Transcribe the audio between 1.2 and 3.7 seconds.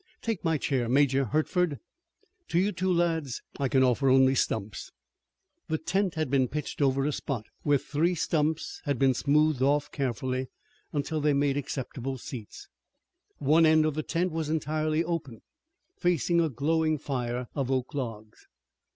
Hertford. To you two lads I